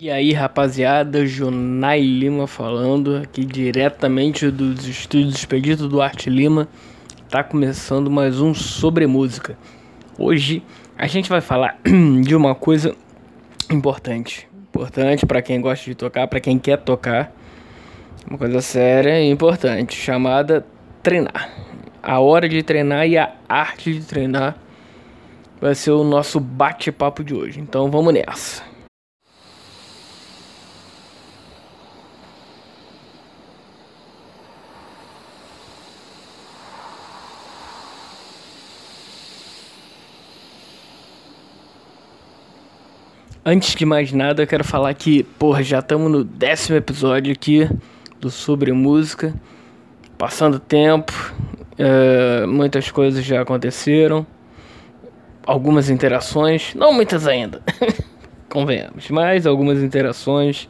E 0.00 0.12
aí, 0.12 0.32
rapaziada, 0.32 1.26
Jonai 1.26 2.00
Lima 2.00 2.46
falando 2.46 3.16
aqui 3.16 3.44
diretamente 3.44 4.48
dos 4.48 4.86
estúdios 4.86 5.34
Expedito 5.34 5.88
Duarte 5.88 6.30
Lima. 6.30 6.68
Tá 7.28 7.42
começando 7.42 8.08
mais 8.08 8.40
um 8.40 8.54
sobre 8.54 9.08
música. 9.08 9.58
Hoje 10.16 10.62
a 10.96 11.08
gente 11.08 11.28
vai 11.28 11.40
falar 11.40 11.80
de 12.22 12.36
uma 12.36 12.54
coisa 12.54 12.94
importante, 13.72 14.48
importante 14.68 15.26
para 15.26 15.42
quem 15.42 15.60
gosta 15.60 15.86
de 15.86 15.96
tocar, 15.96 16.28
para 16.28 16.38
quem 16.38 16.60
quer 16.60 16.76
tocar. 16.76 17.32
Uma 18.24 18.38
coisa 18.38 18.60
séria 18.60 19.20
e 19.20 19.28
importante, 19.28 19.96
chamada 19.96 20.64
treinar. 21.02 21.50
A 22.00 22.20
hora 22.20 22.48
de 22.48 22.62
treinar 22.62 23.04
e 23.08 23.18
a 23.18 23.32
arte 23.48 23.94
de 23.94 24.06
treinar 24.06 24.56
vai 25.60 25.74
ser 25.74 25.90
o 25.90 26.04
nosso 26.04 26.38
bate-papo 26.38 27.24
de 27.24 27.34
hoje. 27.34 27.58
Então 27.58 27.90
vamos 27.90 28.14
nessa. 28.14 28.67
Antes 43.50 43.74
de 43.74 43.86
mais 43.86 44.12
nada, 44.12 44.42
eu 44.42 44.46
quero 44.46 44.62
falar 44.62 44.92
que, 44.92 45.22
porra, 45.22 45.62
já 45.62 45.78
estamos 45.78 46.12
no 46.12 46.22
décimo 46.22 46.76
episódio 46.76 47.32
aqui 47.32 47.66
do 48.20 48.30
Sobre 48.30 48.72
Música. 48.72 49.34
Passando 50.18 50.60
tempo, 50.60 51.14
uh, 51.78 52.46
muitas 52.46 52.90
coisas 52.90 53.24
já 53.24 53.40
aconteceram, 53.40 54.26
algumas 55.46 55.88
interações, 55.88 56.74
não 56.74 56.92
muitas 56.92 57.26
ainda, 57.26 57.62
convenhamos, 58.50 59.08
mas 59.08 59.46
algumas 59.46 59.82
interações, 59.82 60.68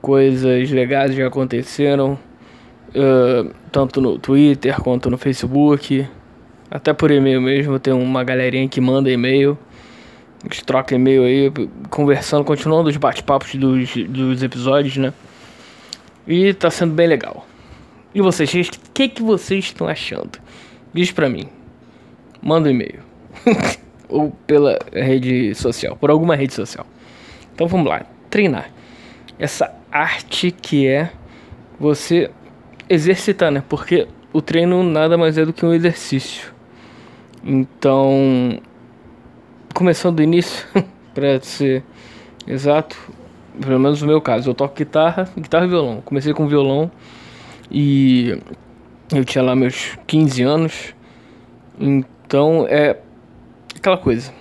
coisas 0.00 0.70
legais 0.70 1.14
já 1.14 1.26
aconteceram, 1.26 2.18
uh, 2.94 3.54
tanto 3.70 4.00
no 4.00 4.18
Twitter 4.18 4.80
quanto 4.80 5.10
no 5.10 5.18
Facebook, 5.18 6.08
até 6.70 6.94
por 6.94 7.10
e-mail 7.10 7.42
mesmo, 7.42 7.78
tem 7.78 7.92
uma 7.92 8.24
galerinha 8.24 8.66
que 8.70 8.80
manda 8.80 9.10
e-mail 9.10 9.58
a 10.42 10.44
gente 10.44 10.64
troca 10.64 10.94
e-mail 10.94 11.22
aí, 11.24 11.52
conversando, 11.90 12.44
continuando 12.44 12.88
os 12.88 12.96
bate-papos 12.96 13.54
dos, 13.54 13.94
dos 14.08 14.42
episódios, 14.42 14.96
né? 14.96 15.12
E 16.26 16.54
tá 16.54 16.70
sendo 16.70 16.94
bem 16.94 17.06
legal. 17.06 17.46
E 18.14 18.20
vocês, 18.20 18.50
o 18.68 18.90
que, 18.92 19.08
que 19.08 19.22
vocês 19.22 19.66
estão 19.66 19.86
achando? 19.86 20.38
Diz 20.92 21.12
pra 21.12 21.28
mim. 21.28 21.48
Manda 22.42 22.68
um 22.68 22.72
e-mail. 22.72 23.00
Ou 24.08 24.30
pela 24.46 24.78
rede 24.92 25.54
social, 25.54 25.96
por 25.96 26.10
alguma 26.10 26.34
rede 26.34 26.54
social. 26.54 26.86
Então 27.54 27.68
vamos 27.68 27.86
lá, 27.86 28.04
treinar. 28.28 28.70
Essa 29.38 29.72
arte 29.92 30.50
que 30.50 30.86
é 30.86 31.12
você 31.78 32.30
exercitar, 32.88 33.50
né? 33.52 33.62
Porque 33.68 34.08
o 34.32 34.42
treino 34.42 34.82
nada 34.82 35.16
mais 35.16 35.36
é 35.38 35.44
do 35.44 35.52
que 35.52 35.64
um 35.64 35.72
exercício. 35.72 36.52
Então, 37.44 38.60
começando 39.74 40.16
do 40.16 40.22
início, 40.22 40.66
para 41.14 41.40
ser 41.40 41.82
exato, 42.46 42.96
pelo 43.60 43.78
menos 43.78 44.00
no 44.00 44.08
meu 44.08 44.20
caso, 44.20 44.50
eu 44.50 44.54
toco 44.54 44.74
guitarra, 44.74 45.28
guitarra 45.36 45.66
e 45.66 45.68
violão. 45.68 46.00
Comecei 46.04 46.32
com 46.32 46.46
violão 46.46 46.90
e 47.70 48.38
eu 49.12 49.24
tinha 49.24 49.42
lá 49.42 49.54
meus 49.54 49.98
15 50.06 50.42
anos. 50.42 50.94
Então 51.78 52.66
é 52.68 52.96
aquela 53.76 53.98
coisa. 53.98 54.32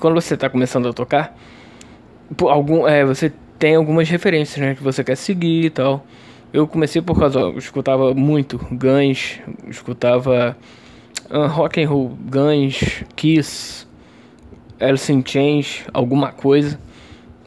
Quando 0.00 0.14
você 0.14 0.34
está 0.34 0.48
começando 0.48 0.88
a 0.88 0.92
tocar, 0.92 1.36
algum, 2.48 2.86
é, 2.86 3.04
você 3.04 3.32
tem 3.58 3.74
algumas 3.76 4.08
referências 4.08 4.58
né, 4.58 4.74
que 4.74 4.82
você 4.82 5.04
quer 5.04 5.16
seguir 5.16 5.66
e 5.66 5.70
tal. 5.70 6.04
Eu 6.52 6.66
comecei 6.66 7.00
por 7.00 7.18
causa, 7.18 7.40
eu 7.40 7.56
escutava 7.56 8.12
muito 8.12 8.58
Guns, 8.70 9.40
escutava 9.68 10.56
uh, 11.30 11.46
rock 11.46 11.82
and 11.82 11.88
roll, 11.88 12.08
Guns, 12.30 13.04
Kiss, 13.16 13.86
Alice 14.82 15.12
in 15.12 15.22
Chains, 15.24 15.84
alguma 15.92 16.32
coisa. 16.32 16.78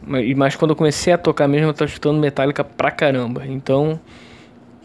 Mas, 0.06 0.36
mas 0.36 0.56
quando 0.56 0.72
eu 0.72 0.76
comecei 0.76 1.14
a 1.14 1.18
tocar 1.18 1.48
mesmo, 1.48 1.68
eu 1.68 1.74
tava 1.74 1.90
escutando 1.90 2.20
Metallica 2.20 2.64
pra 2.64 2.92
caramba. 2.92 3.46
Então, 3.46 4.00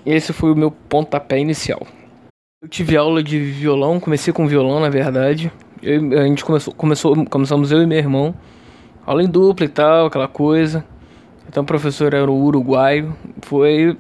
esse 0.05 0.33
foi 0.33 0.50
o 0.50 0.56
meu 0.56 0.71
pontapé 0.71 1.39
inicial. 1.39 1.87
Eu 2.62 2.69
tive 2.69 2.97
aula 2.97 3.22
de 3.22 3.39
violão, 3.39 4.00
comecei 4.00 4.33
com 4.33 4.47
violão, 4.47 4.81
na 4.81 4.89
verdade. 4.89 5.53
Eu, 5.83 6.19
a 6.19 6.25
gente 6.25 6.44
começou, 6.44 6.75
começou, 6.75 7.25
começamos 7.27 7.72
eu 7.72 7.83
e 7.83 7.87
meu 7.87 7.99
irmão. 7.99 8.34
Aula 9.06 9.22
em 9.22 9.28
dupla 9.28 9.65
e 9.65 9.69
tal, 9.69 10.06
aquela 10.06 10.28
coisa. 10.28 10.84
Então 11.49 11.62
o 11.62 11.66
professor 11.66 12.12
era 12.12 12.31
o 12.31 12.44
uruguaio. 12.44 13.16
Foi. 13.43 13.97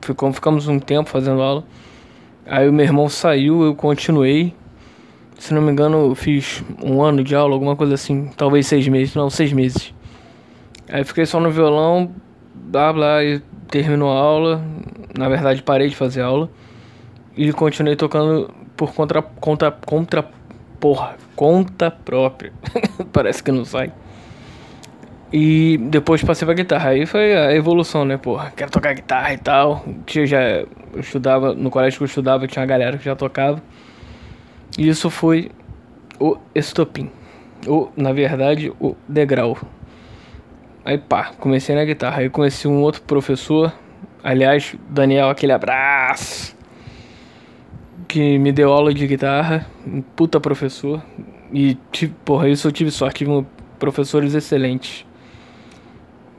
Ficou, 0.00 0.32
ficamos 0.32 0.68
um 0.68 0.78
tempo 0.78 1.08
fazendo 1.08 1.42
aula. 1.42 1.64
Aí 2.46 2.68
o 2.68 2.72
meu 2.72 2.84
irmão 2.84 3.08
saiu, 3.08 3.62
eu 3.62 3.74
continuei. 3.74 4.54
Se 5.42 5.52
não 5.52 5.60
me 5.60 5.72
engano, 5.72 6.10
eu 6.10 6.14
fiz 6.14 6.62
um 6.80 7.02
ano 7.02 7.24
de 7.24 7.34
aula, 7.34 7.54
alguma 7.54 7.74
coisa 7.74 7.94
assim. 7.94 8.30
Talvez 8.36 8.64
seis 8.64 8.86
meses, 8.86 9.16
não, 9.16 9.28
seis 9.28 9.52
meses. 9.52 9.92
Aí 10.88 11.02
fiquei 11.02 11.26
só 11.26 11.40
no 11.40 11.50
violão, 11.50 12.14
blá 12.54 12.92
blá, 12.92 13.24
e 13.24 13.40
terminou 13.68 14.08
a 14.12 14.20
aula. 14.20 14.64
Na 15.18 15.28
verdade, 15.28 15.60
parei 15.60 15.88
de 15.88 15.96
fazer 15.96 16.20
aula. 16.22 16.48
E 17.36 17.52
continuei 17.52 17.96
tocando 17.96 18.54
por 18.76 18.94
conta, 18.94 19.20
conta, 19.20 19.72
contra, 19.72 20.24
porra, 20.78 21.16
conta 21.34 21.90
própria. 21.90 22.52
Parece 23.12 23.42
que 23.42 23.50
não 23.50 23.64
sai. 23.64 23.92
E 25.32 25.76
depois 25.90 26.22
passei 26.22 26.46
pra 26.46 26.54
guitarra. 26.54 26.90
Aí 26.90 27.04
foi 27.04 27.36
a 27.36 27.52
evolução, 27.52 28.04
né, 28.04 28.16
porra? 28.16 28.52
Quero 28.56 28.70
tocar 28.70 28.94
guitarra 28.94 29.34
e 29.34 29.38
tal. 29.38 29.84
Eu 30.14 30.24
já 30.24 30.40
eu 30.40 30.68
estudava, 31.00 31.52
no 31.52 31.68
colégio 31.68 31.98
que 31.98 32.04
eu 32.04 32.06
estudava, 32.06 32.46
tinha 32.46 32.62
uma 32.62 32.68
galera 32.68 32.96
que 32.96 33.04
já 33.04 33.16
tocava. 33.16 33.60
E 34.78 34.88
isso 34.88 35.10
foi 35.10 35.50
o 36.18 36.36
estopim. 36.54 37.10
Ou, 37.66 37.92
na 37.96 38.12
verdade, 38.12 38.72
o 38.80 38.96
degrau. 39.08 39.56
Aí 40.84 40.98
pá, 40.98 41.32
comecei 41.38 41.74
na 41.74 41.84
guitarra. 41.84 42.20
Aí 42.20 42.30
conheci 42.30 42.66
um 42.66 42.80
outro 42.80 43.02
professor. 43.02 43.72
Aliás, 44.22 44.74
Daniel, 44.88 45.28
aquele 45.28 45.52
abraço. 45.52 46.56
Que 48.08 48.38
me 48.38 48.52
deu 48.52 48.72
aula 48.72 48.92
de 48.92 49.06
guitarra. 49.06 49.66
Um 49.86 50.02
puta 50.02 50.40
professor. 50.40 51.02
E, 51.52 51.76
tive, 51.90 52.14
porra, 52.24 52.48
isso 52.48 52.66
eu 52.66 52.72
tive 52.72 52.90
sorte. 52.90 53.18
Tive 53.18 53.46
professores 53.78 54.34
excelentes. 54.34 55.06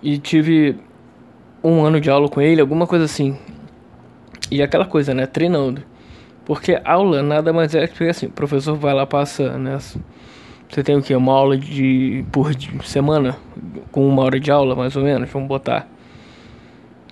E 0.01 0.17
tive 0.17 0.77
um 1.63 1.85
ano 1.85 2.01
de 2.01 2.09
aula 2.09 2.27
com 2.27 2.41
ele, 2.41 2.59
alguma 2.59 2.85
coisa 2.85 3.05
assim. 3.05 3.37
E 4.51 4.61
aquela 4.61 4.85
coisa, 4.85 5.13
né? 5.13 5.25
Treinando. 5.25 5.83
Porque 6.45 6.79
aula 6.83 7.23
nada 7.23 7.53
mais 7.53 7.73
é 7.73 7.87
que 7.87 8.03
assim, 8.03 8.25
o 8.25 8.31
professor 8.31 8.75
vai 8.75 8.93
lá 8.93 9.05
passa, 9.05 9.57
né? 9.57 9.77
Você 10.69 10.83
tem 10.83 10.95
o 10.97 11.01
que? 11.01 11.15
Uma 11.15 11.33
aula 11.33 11.57
de 11.57 12.25
por 12.31 12.53
semana, 12.83 13.37
com 13.91 14.07
uma 14.07 14.23
hora 14.23 14.39
de 14.39 14.51
aula, 14.51 14.75
mais 14.75 14.95
ou 14.95 15.03
menos, 15.03 15.29
vamos 15.29 15.47
botar. 15.47 15.87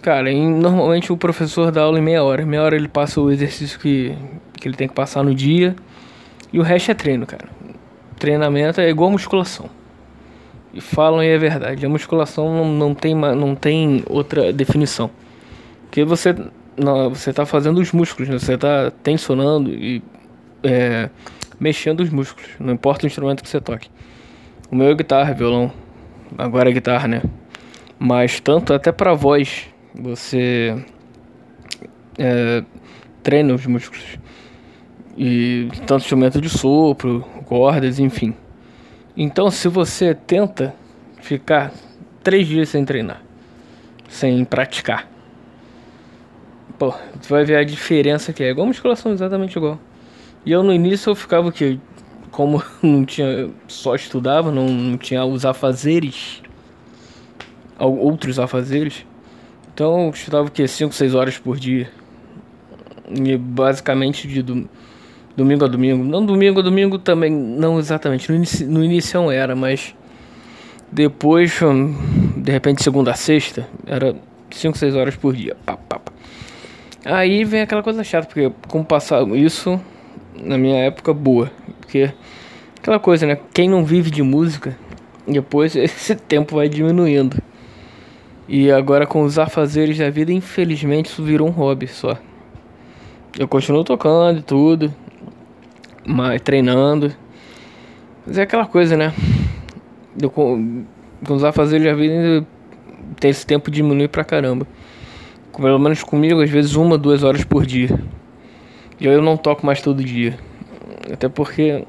Cara, 0.01 0.31
em, 0.31 0.49
normalmente 0.49 1.13
o 1.13 1.17
professor 1.17 1.71
dá 1.71 1.83
aula 1.83 1.99
em 1.99 2.01
meia 2.01 2.23
hora. 2.23 2.43
Meia 2.43 2.63
hora 2.63 2.75
ele 2.75 2.87
passa 2.87 3.21
o 3.21 3.29
exercício 3.29 3.79
que, 3.79 4.17
que 4.59 4.67
ele 4.67 4.75
tem 4.75 4.87
que 4.87 4.95
passar 4.95 5.23
no 5.23 5.33
dia. 5.33 5.75
E 6.51 6.59
o 6.59 6.63
resto 6.63 6.89
é 6.89 6.93
treino, 6.95 7.25
cara. 7.25 7.47
Treinamento 8.17 8.81
é 8.81 8.89
igual 8.89 9.11
musculação. 9.11 9.69
E 10.73 10.81
falam 10.81 11.23
e 11.23 11.27
é 11.27 11.37
verdade. 11.37 11.85
A 11.85 11.89
musculação 11.89 12.51
não, 12.51 12.65
não, 12.65 12.95
tem, 12.95 13.13
não 13.13 13.53
tem 13.53 14.03
outra 14.09 14.51
definição. 14.51 15.11
Porque 15.83 16.03
você 16.03 16.35
você 17.09 17.29
está 17.29 17.45
fazendo 17.45 17.79
os 17.79 17.91
músculos, 17.91 18.29
né? 18.29 18.39
você 18.39 18.53
está 18.53 18.91
tensionando 19.03 19.69
e 19.69 20.01
é, 20.63 21.09
mexendo 21.59 22.01
os 22.01 22.09
músculos, 22.09 22.49
não 22.59 22.73
importa 22.73 23.05
o 23.05 23.07
instrumento 23.07 23.43
que 23.43 23.49
você 23.49 23.61
toque. 23.61 23.89
O 24.71 24.75
meu 24.75 24.87
é 24.87 24.95
guitarra, 24.95 25.33
violão, 25.33 25.71
agora 26.37 26.69
é 26.69 26.73
guitarra, 26.73 27.07
né? 27.07 27.21
Mas 27.99 28.39
tanto 28.39 28.73
até 28.73 28.91
para 28.91 29.13
voz, 29.13 29.67
você 29.93 30.83
é, 32.17 32.63
treina 33.21 33.53
os 33.53 33.65
músculos. 33.65 34.17
E 35.17 35.67
tanto 35.85 36.03
instrumento 36.03 36.39
de 36.39 36.49
sopro, 36.49 37.21
cordas, 37.45 37.99
enfim. 37.99 38.33
Então, 39.15 39.51
se 39.51 39.67
você 39.67 40.15
tenta 40.15 40.73
ficar 41.19 41.73
três 42.23 42.47
dias 42.47 42.69
sem 42.69 42.85
treinar, 42.85 43.21
sem 44.07 44.43
praticar, 44.45 45.10
Pô, 46.81 46.91
tu 47.21 47.29
vai 47.29 47.45
ver 47.45 47.57
a 47.57 47.63
diferença 47.63 48.33
que 48.33 48.43
é. 48.43 48.49
Igual 48.49 48.65
musculação, 48.65 49.11
exatamente 49.11 49.55
igual. 49.55 49.77
E 50.43 50.51
eu 50.51 50.63
no 50.63 50.73
início 50.73 51.11
eu 51.11 51.15
ficava 51.15 51.47
o 51.47 51.51
quê? 51.51 51.77
Como 52.31 52.63
não 52.81 53.05
tinha. 53.05 53.51
Só 53.67 53.93
estudava, 53.93 54.51
não, 54.51 54.67
não 54.67 54.97
tinha 54.97 55.23
os 55.23 55.45
afazeres. 55.45 56.41
Outros 57.77 58.39
afazeres. 58.39 59.05
Então 59.71 60.05
eu 60.05 60.09
estudava 60.09 60.47
o 60.47 60.49
quê? 60.49 60.67
5, 60.67 60.91
6 60.91 61.13
horas 61.13 61.37
por 61.37 61.59
dia. 61.59 61.87
E 63.11 63.37
basicamente 63.37 64.27
de 64.27 64.41
do, 64.41 64.67
domingo 65.37 65.65
a 65.65 65.67
domingo. 65.67 66.03
Não 66.03 66.25
domingo 66.25 66.61
a 66.61 66.63
domingo 66.63 66.97
também, 66.97 67.31
não 67.31 67.77
exatamente. 67.77 68.27
No, 68.27 68.37
inicio, 68.37 68.67
no 68.67 68.83
início 68.83 69.29
era, 69.29 69.55
mas 69.55 69.93
Depois, 70.91 71.61
hum, 71.61 71.93
de 72.37 72.51
repente, 72.51 72.81
segunda 72.81 73.11
a 73.11 73.13
sexta, 73.13 73.67
era 73.85 74.15
5, 74.49 74.75
6 74.75 74.95
horas 74.95 75.15
por 75.15 75.35
dia. 75.35 75.55
Pá. 75.63 75.77
Aí 77.03 77.43
vem 77.43 77.61
aquela 77.61 77.81
coisa 77.81 78.03
chata, 78.03 78.27
porque 78.27 78.51
como 78.67 78.85
passar 78.85 79.27
isso 79.29 79.79
na 80.35 80.57
minha 80.57 80.77
época 80.77 81.13
boa, 81.13 81.51
porque 81.79 82.11
aquela 82.77 82.99
coisa, 82.99 83.25
né? 83.25 83.39
Quem 83.53 83.67
não 83.67 83.83
vive 83.83 84.11
de 84.11 84.21
música, 84.21 84.77
depois 85.27 85.73
esse 85.77 86.15
tempo 86.15 86.55
vai 86.55 86.69
diminuindo. 86.69 87.41
E 88.47 88.71
agora 88.71 89.07
com 89.07 89.23
os 89.23 89.39
afazeres 89.39 89.97
da 89.97 90.09
vida, 90.09 90.31
infelizmente 90.31 91.07
isso 91.07 91.23
virou 91.23 91.47
um 91.47 91.51
hobby 91.51 91.87
só. 91.87 92.17
Eu 93.39 93.47
continuo 93.47 93.83
tocando 93.83 94.39
e 94.39 94.43
tudo, 94.43 94.93
mas 96.05 96.41
treinando. 96.41 97.15
Mas 98.27 98.37
é 98.37 98.43
aquela 98.43 98.65
coisa, 98.65 98.95
né? 98.95 99.13
Eu, 100.21 100.29
com, 100.29 100.85
os 101.29 101.43
afazeres 101.43 101.85
da 101.85 101.93
vida, 101.93 102.45
tem 103.19 103.31
esse 103.31 103.45
tempo 103.45 103.71
diminui 103.71 104.07
pra 104.07 104.23
caramba. 104.23 104.67
Pelo 105.55 105.79
menos 105.79 106.03
comigo, 106.03 106.41
às 106.41 106.49
vezes 106.49 106.75
uma, 106.75 106.97
duas 106.97 107.23
horas 107.23 107.43
por 107.43 107.65
dia. 107.65 107.89
E 108.99 109.05
eu 109.05 109.21
não 109.21 109.35
toco 109.35 109.65
mais 109.65 109.81
todo 109.81 110.03
dia. 110.03 110.37
Até 111.11 111.27
porque 111.27 111.85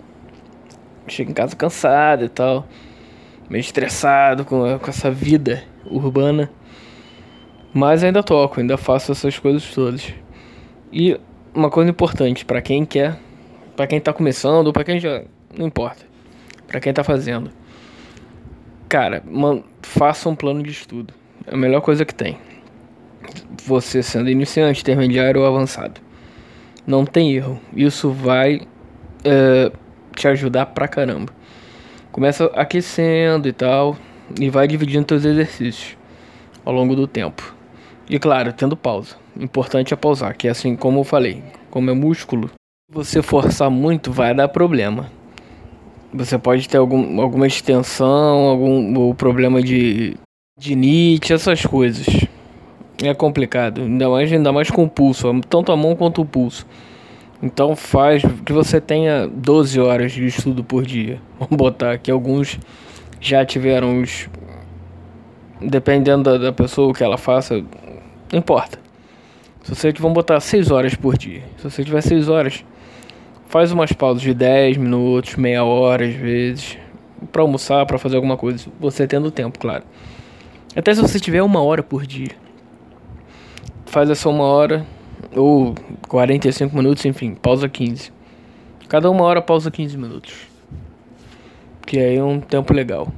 chego 1.06 1.30
em 1.30 1.34
casa 1.34 1.54
cansado 1.54 2.24
e 2.24 2.28
tal. 2.28 2.66
Meio 3.48 3.60
estressado 3.60 4.44
com, 4.44 4.78
com 4.78 4.90
essa 4.90 5.10
vida 5.10 5.62
urbana. 5.84 6.50
Mas 7.72 8.04
ainda 8.04 8.22
toco, 8.22 8.60
ainda 8.60 8.76
faço 8.76 9.12
essas 9.12 9.38
coisas 9.38 9.64
todas. 9.74 10.12
E 10.92 11.18
uma 11.54 11.70
coisa 11.70 11.90
importante 11.90 12.44
para 12.44 12.60
quem 12.60 12.84
quer, 12.84 13.18
para 13.76 13.86
quem 13.86 14.00
tá 14.00 14.12
começando 14.12 14.66
ou 14.66 14.72
para 14.72 14.84
quem 14.84 15.00
já 15.00 15.22
não 15.56 15.66
importa, 15.66 16.04
para 16.66 16.80
quem 16.80 16.92
tá 16.92 17.02
fazendo. 17.04 17.50
Cara, 18.88 19.22
man, 19.24 19.62
faça 19.80 20.28
um 20.28 20.34
plano 20.34 20.62
de 20.62 20.70
estudo. 20.70 21.14
É 21.46 21.54
a 21.54 21.56
melhor 21.56 21.80
coisa 21.80 22.04
que 22.04 22.14
tem. 22.14 22.36
Você 23.66 24.02
sendo 24.02 24.30
iniciante, 24.30 24.82
intermediário 24.82 25.40
ou 25.40 25.46
avançado. 25.46 26.00
Não 26.86 27.04
tem 27.04 27.34
erro. 27.34 27.60
Isso 27.74 28.10
vai 28.10 28.62
é, 29.24 29.70
te 30.14 30.28
ajudar 30.28 30.66
pra 30.66 30.88
caramba. 30.88 31.32
Começa 32.10 32.46
aquecendo 32.54 33.48
e 33.48 33.52
tal. 33.52 33.96
E 34.40 34.48
vai 34.50 34.66
dividindo 34.66 35.06
seus 35.08 35.24
exercícios 35.24 35.96
ao 36.64 36.72
longo 36.72 36.94
do 36.94 37.06
tempo. 37.06 37.54
E 38.08 38.18
claro, 38.18 38.52
tendo 38.52 38.76
pausa. 38.76 39.16
Importante 39.38 39.94
é 39.94 39.96
pausar, 39.96 40.36
que 40.36 40.48
é 40.48 40.50
assim 40.50 40.76
como 40.76 41.00
eu 41.00 41.04
falei, 41.04 41.42
como 41.70 41.90
é 41.90 41.94
músculo, 41.94 42.50
você 42.90 43.22
forçar 43.22 43.70
muito 43.70 44.12
vai 44.12 44.34
dar 44.34 44.48
problema. 44.48 45.10
Você 46.12 46.36
pode 46.36 46.68
ter 46.68 46.76
algum, 46.76 47.22
alguma 47.22 47.46
extensão, 47.46 48.46
algum 48.46 49.14
problema 49.14 49.62
de, 49.62 50.14
de 50.58 50.74
NIT, 50.76 51.32
essas 51.32 51.64
coisas. 51.64 52.06
É 53.02 53.12
complicado, 53.12 53.80
ainda 53.80 54.08
mais, 54.08 54.32
ainda 54.32 54.52
mais 54.52 54.70
com 54.70 54.84
o 54.84 54.88
pulso, 54.88 55.28
tanto 55.48 55.72
a 55.72 55.76
mão 55.76 55.96
quanto 55.96 56.22
o 56.22 56.24
pulso. 56.24 56.64
Então 57.42 57.74
faz 57.74 58.22
que 58.46 58.52
você 58.52 58.80
tenha 58.80 59.26
12 59.26 59.80
horas 59.80 60.12
de 60.12 60.24
estudo 60.24 60.62
por 60.62 60.86
dia. 60.86 61.20
Vamos 61.38 61.56
botar 61.56 61.98
que 61.98 62.10
alguns 62.10 62.60
já 63.20 63.44
tiveram 63.44 64.00
os. 64.00 64.30
Dependendo 65.60 66.22
da, 66.24 66.38
da 66.38 66.52
pessoa 66.52 66.90
o 66.90 66.94
que 66.94 67.02
ela 67.02 67.18
faça, 67.18 67.56
não 68.32 68.38
importa. 68.38 68.78
Se 69.62 69.74
você 69.74 69.92
vamos 69.92 70.14
botar 70.14 70.40
6 70.40 70.72
horas 70.72 70.94
por 70.96 71.16
dia. 71.16 71.42
Se 71.56 71.70
você 71.70 71.84
tiver 71.84 72.00
6 72.00 72.28
horas, 72.28 72.64
faz 73.46 73.70
umas 73.70 73.92
pausas 73.92 74.20
de 74.22 74.34
10 74.34 74.76
minutos, 74.76 75.36
meia 75.36 75.62
hora 75.62 76.04
às 76.04 76.14
vezes, 76.14 76.76
para 77.30 77.42
almoçar, 77.42 77.86
para 77.86 77.96
fazer 77.96 78.16
alguma 78.16 78.36
coisa. 78.36 78.66
Você 78.80 79.06
tendo 79.06 79.30
tempo, 79.30 79.60
claro. 79.60 79.84
Até 80.74 80.92
se 80.92 81.00
você 81.00 81.20
tiver 81.20 81.42
uma 81.42 81.62
hora 81.62 81.80
por 81.80 82.04
dia. 82.04 82.30
Faz 83.92 84.08
essa 84.08 84.26
uma 84.30 84.44
hora 84.44 84.86
ou 85.36 85.74
45 86.08 86.74
minutos, 86.74 87.04
enfim, 87.04 87.34
pausa 87.34 87.68
15. 87.68 88.10
Cada 88.88 89.10
uma 89.10 89.22
hora 89.24 89.42
pausa 89.42 89.70
15 89.70 89.98
minutos. 89.98 90.32
Que 91.86 91.98
aí 91.98 92.16
é 92.16 92.24
um 92.24 92.40
tempo 92.40 92.72
legal. 92.72 93.12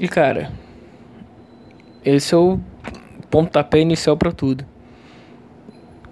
E 0.00 0.08
cara, 0.08 0.50
esse 2.04 2.34
é 2.34 2.36
o 2.36 2.58
pontapé 3.30 3.78
inicial 3.78 4.16
para 4.16 4.32
tudo. 4.32 4.66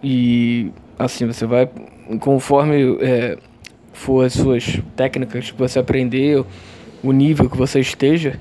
E 0.01 0.71
assim, 0.97 1.27
você 1.27 1.45
vai, 1.45 1.69
conforme 2.21 2.99
é, 3.01 3.37
for 3.93 4.27
as 4.27 4.35
suas 4.35 4.81
técnicas 4.95 5.51
que 5.51 5.59
você 5.59 5.81
aprender, 5.81 6.45
o 7.03 7.11
nível 7.11 7.51
que 7.51 7.57
você 7.57 7.81
esteja, 7.81 8.39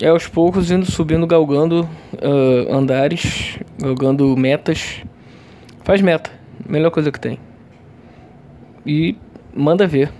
é 0.00 0.08
aos 0.08 0.26
poucos 0.26 0.70
indo 0.70 0.90
subindo, 0.90 1.26
galgando 1.26 1.88
uh, 2.14 2.74
andares, 2.74 3.58
galgando 3.78 4.36
metas. 4.36 5.02
Faz 5.84 6.00
meta, 6.00 6.30
melhor 6.66 6.90
coisa 6.90 7.12
que 7.12 7.20
tem. 7.20 7.38
E 8.86 9.16
manda 9.54 9.86
ver, 9.86 10.10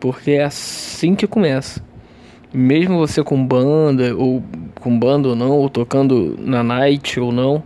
porque 0.00 0.32
é 0.32 0.44
assim 0.44 1.14
que 1.14 1.26
começa. 1.26 1.82
Mesmo 2.52 2.98
você 2.98 3.22
com 3.22 3.46
banda, 3.46 4.16
ou 4.16 4.42
com 4.80 4.98
banda 4.98 5.28
ou 5.28 5.36
não, 5.36 5.50
ou 5.50 5.68
tocando 5.68 6.36
na 6.38 6.62
night 6.62 7.20
ou 7.20 7.30
não, 7.30 7.62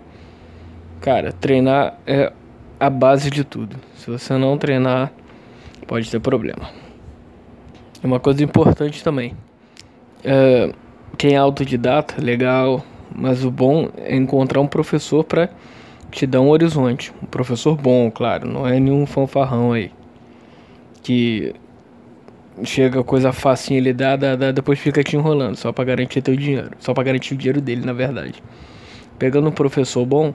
cara, 1.01 1.33
treinar 1.33 1.99
é 2.07 2.33
a 2.79 2.91
base 2.91 3.31
de 3.31 3.45
tudo. 3.45 3.77
Se 3.95 4.11
você 4.11 4.37
não 4.37 4.59
treinar, 4.59 5.13
pode 5.87 6.11
ter 6.11 6.21
problema. 6.21 6.69
É 8.03 8.07
uma 8.07 8.19
coisa 8.19 8.43
importante 8.43 9.03
também. 9.05 9.37
É, 10.25 10.73
quem 11.17 11.35
é 11.35 11.37
autodidata, 11.37 12.23
legal, 12.23 12.85
mas 13.15 13.45
o 13.45 13.51
bom 13.51 13.89
é 13.97 14.17
encontrar 14.17 14.61
um 14.61 14.67
professor 14.67 15.25
para 15.25 15.51
te 16.11 16.27
dar 16.27 16.41
um 16.41 16.51
horizonte. 16.51 17.13
Um 17.23 17.27
professor 17.27 17.77
bom, 17.77 18.11
claro, 18.11 18.47
não 18.47 18.67
é 18.67 18.79
nenhum 18.79 19.07
fanfarrão 19.07 19.73
aí. 19.73 19.91
Que 21.03 21.55
chega 22.65 23.03
coisa 23.03 23.33
facinha, 23.33 23.79
ele 23.79 23.93
dá, 23.93 24.17
dá, 24.17 24.37
dá, 24.37 24.53
depois 24.53 24.79
fica 24.79 25.03
te 25.03 25.17
enrolando, 25.17 25.57
só 25.57 25.73
para 25.73 25.85
garantir 25.85 26.21
teu 26.23 26.37
dinheiro, 26.37 26.71
só 26.79 26.93
para 26.93 27.05
garantir 27.05 27.35
o 27.35 27.37
dinheiro 27.37 27.61
dele, 27.61 27.85
na 27.85 27.93
verdade. 27.93 28.43
Pegando 29.19 29.49
um 29.49 29.53
professor 29.53 30.05
bom, 30.05 30.35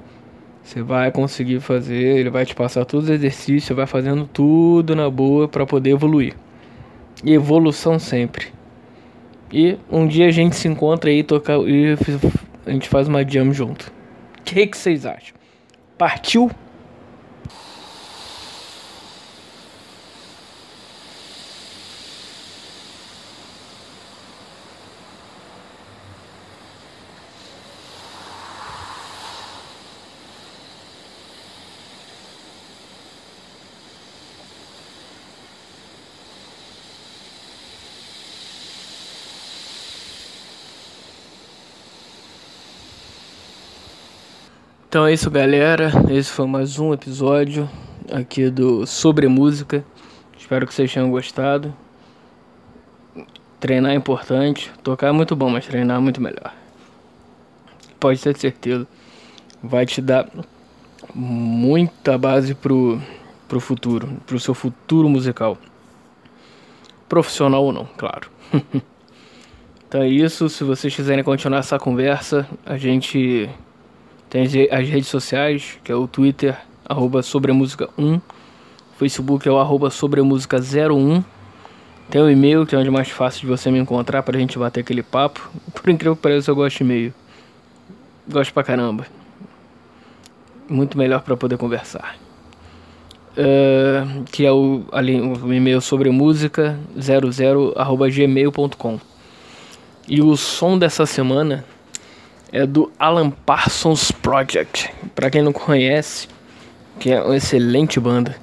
você 0.64 0.82
vai 0.82 1.12
conseguir 1.12 1.60
fazer, 1.60 2.18
ele 2.18 2.30
vai 2.30 2.46
te 2.46 2.54
passar 2.54 2.86
todos 2.86 3.06
os 3.08 3.16
exercícios, 3.16 3.66
você 3.66 3.74
vai 3.74 3.86
fazendo 3.88 4.26
tudo 4.26 4.96
na 4.96 5.10
boa 5.10 5.48
para 5.48 5.66
poder 5.66 5.92
evoluir. 5.92 6.34
E 7.24 7.34
evolução 7.34 7.98
sempre. 7.98 8.57
E 9.52 9.78
um 9.90 10.08
dia 10.08 10.28
a 10.28 10.32
gente 10.32 10.56
se 10.56 10.68
encontra 10.68 11.10
aí 11.10 11.24
tocar 11.24 11.58
e 11.60 11.96
a 12.66 12.72
gente 12.72 12.90
faz 12.90 13.08
uma 13.08 13.28
jam 13.28 13.54
junto. 13.54 13.92
O 14.40 14.44
que 14.44 14.68
vocês 14.74 15.06
acham? 15.06 15.36
Partiu? 15.98 16.52
Então 44.98 45.06
é 45.06 45.14
isso, 45.14 45.30
galera. 45.30 45.92
Esse 46.10 46.32
foi 46.32 46.48
mais 46.48 46.80
um 46.80 46.92
episódio 46.92 47.70
aqui 48.12 48.50
do 48.50 48.84
Sobre 48.88 49.28
Música. 49.28 49.86
Espero 50.36 50.66
que 50.66 50.74
vocês 50.74 50.92
tenham 50.92 51.12
gostado. 51.12 51.72
Treinar 53.60 53.92
é 53.92 53.94
importante. 53.94 54.72
Tocar 54.82 55.10
é 55.10 55.12
muito 55.12 55.36
bom, 55.36 55.52
mas 55.52 55.68
treinar 55.68 55.98
é 55.98 56.00
muito 56.00 56.20
melhor. 56.20 56.52
Pode 58.00 58.20
ter 58.20 58.36
certeza. 58.40 58.88
Vai 59.62 59.86
te 59.86 60.02
dar 60.02 60.28
muita 61.14 62.18
base 62.18 62.56
pro, 62.56 63.00
pro 63.48 63.60
futuro, 63.60 64.10
pro 64.26 64.40
seu 64.40 64.56
futuro 64.56 65.08
musical. 65.08 65.60
Profissional 67.08 67.64
ou 67.64 67.72
não, 67.72 67.86
claro. 67.86 68.32
então 69.88 70.02
é 70.02 70.08
isso. 70.08 70.50
Se 70.50 70.64
vocês 70.64 70.96
quiserem 70.96 71.24
continuar 71.24 71.60
essa 71.60 71.78
conversa, 71.78 72.48
a 72.66 72.78
gente 72.78 73.48
tem 74.30 74.44
as 74.44 74.88
redes 74.88 75.08
sociais, 75.08 75.80
que 75.84 75.92
é 75.92 75.96
o 75.96 76.08
Twitter, 76.08 76.58
arroba 76.86 77.22
sobremusica1. 77.22 78.22
Facebook 78.98 79.48
é 79.48 79.52
o 79.52 79.58
arroba 79.58 79.90
sobremusica01. 79.90 81.24
Tem 82.10 82.22
o 82.22 82.30
e-mail, 82.30 82.66
que 82.66 82.76
é 82.76 82.78
onde 82.78 82.88
é 82.88 82.92
mais 82.92 83.10
fácil 83.10 83.42
de 83.42 83.48
você 83.48 83.70
me 83.70 83.80
encontrar 83.80 84.24
pra 84.24 84.38
gente 84.38 84.58
bater 84.58 84.82
aquele 84.82 85.04
papo. 85.04 85.50
Por 85.74 85.90
incrível 85.90 86.16
que 86.16 86.22
pareça, 86.22 86.52
eu 86.52 86.56
gosto 86.56 86.78
de 86.78 86.84
e-mail. 86.84 87.14
Gosto 88.28 88.54
pra 88.54 88.64
caramba. 88.64 89.06
Muito 90.70 90.98
melhor 90.98 91.22
para 91.22 91.38
poder 91.38 91.58
conversar. 91.58 92.18
Uh, 93.38 94.24
que 94.26 94.46
é 94.46 94.52
o, 94.52 94.84
ali, 94.92 95.22
o 95.22 95.54
e-mail 95.54 95.80
sobre 95.80 96.10
música 96.10 96.78
00 97.00 97.74
arroba 97.76 98.10
gmail.com 98.10 99.00
E 100.08 100.22
o 100.22 100.36
som 100.36 100.76
dessa 100.78 101.06
semana 101.06 101.64
é 102.52 102.66
do 102.66 102.92
Alan 102.98 103.30
Parsons 103.30 104.12
Project. 104.12 104.90
Para 105.14 105.30
quem 105.30 105.42
não 105.42 105.54
conhece, 105.54 106.28
que 107.00 107.12
é 107.12 107.22
uma 107.22 107.36
excelente 107.36 108.00
banda. 108.00 108.36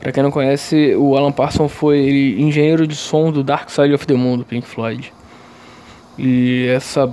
Para 0.00 0.12
quem 0.12 0.22
não 0.22 0.30
conhece, 0.30 0.94
o 0.94 1.16
Alan 1.16 1.32
Parsons 1.32 1.72
foi 1.72 2.36
engenheiro 2.38 2.86
de 2.86 2.94
som 2.94 3.32
do 3.32 3.42
Dark 3.42 3.68
Side 3.70 3.92
of 3.94 4.06
the 4.06 4.14
Moon 4.14 4.38
do 4.38 4.44
Pink 4.44 4.66
Floyd. 4.66 5.12
E 6.16 6.66
essa 6.68 7.12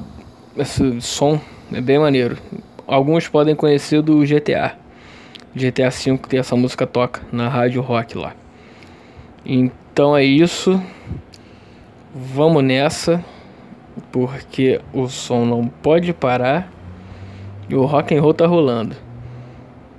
esse 0.58 1.02
som 1.02 1.40
é 1.74 1.82
bem 1.82 2.00
maneiro. 2.00 2.38
Alguns 2.88 3.28
podem 3.28 3.56
conhecer 3.56 4.02
do 4.02 4.20
GTA. 4.20 4.78
GTA 5.56 5.90
V 5.90 6.18
tem 6.30 6.40
essa 6.40 6.56
música 6.56 6.86
toca 6.86 7.22
na 7.32 7.50
rádio 7.50 7.82
rock 7.82 8.18
lá. 8.18 8.34
Então 9.46 10.16
é 10.16 10.24
isso. 10.24 10.82
Vamos 12.14 12.64
nessa, 12.64 13.24
porque 14.12 14.82
o 14.94 15.08
som 15.08 15.46
não 15.46 15.68
pode 15.68 16.14
parar 16.14 16.72
e 17.70 17.76
o 17.76 17.86
rock 17.86 18.16
and 18.16 18.22
roll 18.22 18.34
tá 18.34 18.46
rolando. 18.46 18.96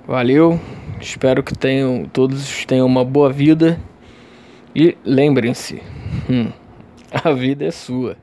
Valeu, 0.07 0.61
espero 1.01 1.43
que 1.43 1.57
tenham 1.57 2.05
todos 2.05 2.65
tenham 2.65 2.87
uma 2.87 3.05
boa 3.05 3.33
vida 3.33 3.81
e 4.75 4.97
lembrem-se, 5.05 5.83
hum, 6.31 6.53
a 7.25 7.33
vida 7.33 7.65
é 7.65 7.71
sua. 7.71 8.17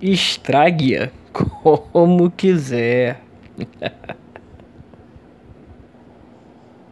Estrague-a 0.00 1.10
como 1.32 2.30
quiser. 2.30 3.22